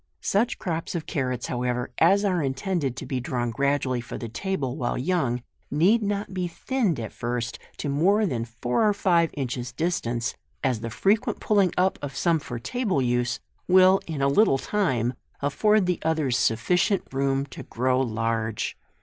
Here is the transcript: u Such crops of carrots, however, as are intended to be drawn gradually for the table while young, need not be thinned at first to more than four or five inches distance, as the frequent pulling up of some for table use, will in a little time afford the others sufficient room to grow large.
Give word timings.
u 0.01 0.03
Such 0.21 0.57
crops 0.57 0.95
of 0.95 1.05
carrots, 1.05 1.45
however, 1.45 1.91
as 1.99 2.25
are 2.25 2.41
intended 2.41 2.95
to 2.95 3.05
be 3.05 3.19
drawn 3.19 3.51
gradually 3.51 4.01
for 4.01 4.17
the 4.17 4.27
table 4.29 4.75
while 4.75 4.97
young, 4.97 5.43
need 5.69 6.01
not 6.01 6.33
be 6.33 6.47
thinned 6.47 6.99
at 6.99 7.11
first 7.13 7.59
to 7.77 7.87
more 7.87 8.25
than 8.25 8.43
four 8.45 8.89
or 8.89 8.95
five 8.95 9.29
inches 9.35 9.71
distance, 9.71 10.33
as 10.63 10.79
the 10.79 10.89
frequent 10.89 11.39
pulling 11.39 11.71
up 11.77 11.99
of 12.01 12.15
some 12.15 12.39
for 12.39 12.57
table 12.57 12.99
use, 12.99 13.39
will 13.67 14.01
in 14.07 14.23
a 14.23 14.27
little 14.27 14.57
time 14.57 15.13
afford 15.39 15.85
the 15.85 15.99
others 16.01 16.35
sufficient 16.35 17.03
room 17.13 17.45
to 17.45 17.61
grow 17.61 17.99
large. 18.01 18.75